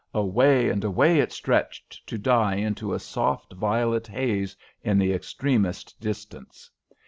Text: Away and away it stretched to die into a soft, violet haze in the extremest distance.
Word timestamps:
Away 0.15 0.67
and 0.71 0.83
away 0.83 1.19
it 1.19 1.31
stretched 1.31 2.07
to 2.07 2.17
die 2.17 2.55
into 2.55 2.91
a 2.91 2.97
soft, 2.97 3.53
violet 3.53 4.07
haze 4.07 4.57
in 4.81 4.97
the 4.97 5.13
extremest 5.13 5.99
distance. 5.99 6.71